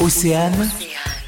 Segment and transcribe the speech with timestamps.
[0.00, 0.70] Océane,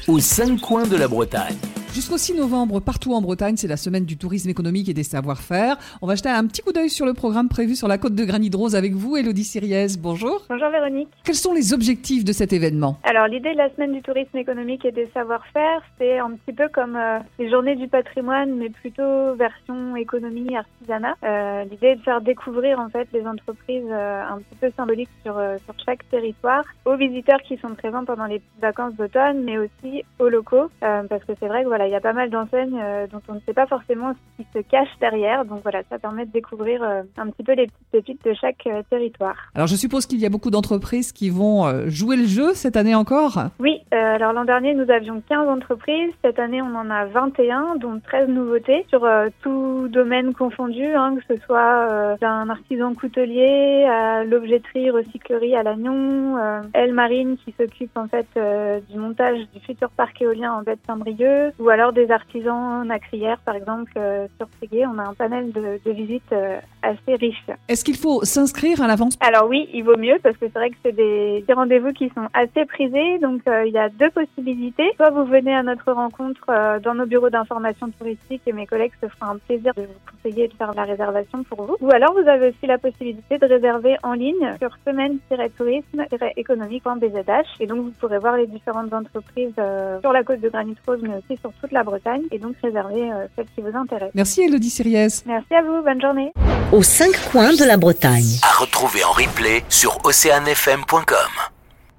[0.07, 1.55] aux cinq coins de la Bretagne.
[1.93, 5.77] Jusqu'au 6 novembre, partout en Bretagne, c'est la semaine du tourisme économique et des savoir-faire.
[6.01, 8.25] On va jeter un petit coup d'œil sur le programme prévu sur la côte de
[8.25, 9.85] Granit Rose avec vous, Elodie Siriez.
[9.99, 10.41] Bonjour.
[10.49, 11.09] Bonjour Véronique.
[11.23, 12.97] Quels sont les objectifs de cet événement?
[13.03, 16.67] Alors l'idée de la semaine du tourisme économique et des savoir-faire, c'est un petit peu
[16.67, 21.13] comme euh, les journées du patrimoine, mais plutôt version économie artisanat.
[21.23, 25.11] Euh, l'idée est de faire découvrir en fait les entreprises euh, un petit peu symboliques
[25.23, 30.03] sur, sur chaque territoire aux visiteurs qui sont présents pendant les vacances d'automne, mais aussi
[30.17, 33.07] aux locaux, parce que c'est vrai que voilà il y a pas mal d'enseignes euh,
[33.07, 35.45] dont on ne sait pas forcément ce qui se cache derrière.
[35.45, 38.65] Donc voilà, ça permet de découvrir euh, un petit peu les petites pépites de chaque
[38.67, 39.35] euh, territoire.
[39.55, 42.95] Alors je suppose qu'il y a beaucoup d'entreprises qui vont jouer le jeu cette année
[42.95, 43.39] encore?
[43.59, 47.75] Oui, euh, alors l'an dernier nous avions 15 entreprises, cette année on en a 21,
[47.75, 52.95] dont 13 nouveautés sur euh, tout domaine confondu, hein, que ce soit euh, d'un artisan
[52.95, 58.97] coutelier à l'objetterie, recyclerie à Lannion, euh, Elle Marine qui s'occupe en fait euh, du
[58.97, 63.55] montage du futur parc éolien en baie de Saint-Brieuc, ou alors des artisans nacrières par
[63.55, 64.87] exemple euh, sur Séguier.
[64.87, 67.43] On a un panel de, de visites euh, assez riche.
[67.67, 69.17] Est-ce qu'il faut s'inscrire à l'avance?
[69.21, 72.09] Alors oui, il vaut mieux parce que c'est vrai que c'est des, des rendez-vous qui
[72.09, 73.17] sont assez prisés.
[73.19, 74.91] Donc euh, il y a deux possibilités.
[74.97, 78.91] Soit vous venez à notre rencontre euh, dans nos bureaux d'information touristique et mes collègues
[79.01, 81.77] se feront un plaisir de vous conseiller de faire la réservation pour vous.
[81.81, 87.79] Ou alors vous avez aussi la possibilité de réserver en ligne sur semaine-tourisme-économique.bzh et donc
[87.79, 91.37] vous pourrez voir les différentes entreprises euh, sur la côte de Granit Rose mais aussi
[91.39, 94.15] sur toute la Bretagne et donc réserver celles qui vous intéressent.
[94.15, 95.07] Merci Elodie Siriez.
[95.25, 96.31] Merci à vous, bonne journée.
[96.73, 98.39] Aux cinq coins de la Bretagne.
[98.41, 101.52] À retrouver en replay sur oceanfm.com.